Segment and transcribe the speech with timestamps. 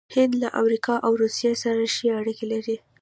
[0.15, 2.77] هند له امریکا او روسیې سره ښې اړیکې لري.